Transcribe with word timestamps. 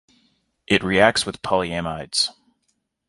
It 0.65 0.81
reacts 0.83 1.27
with 1.27 1.43
polyamides. 1.43 2.29